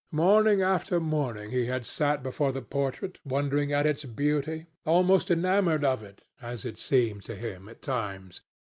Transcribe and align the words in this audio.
Morning 0.09 0.63
after 0.63 0.99
morning 0.99 1.51
he 1.51 1.67
had 1.67 1.85
sat 1.85 2.23
before 2.23 2.51
the 2.51 2.63
portrait 2.63 3.19
wondering 3.23 3.71
at 3.71 3.85
its 3.85 4.03
beauty, 4.03 4.65
almost 4.83 5.29
enamoured 5.29 5.83
of 5.85 6.01
it, 6.01 6.25
as 6.41 6.65
it 6.65 6.79
seemed 6.79 7.21
to 7.25 7.35
him 7.35 7.69
at 7.69 7.83
times. 7.83 8.41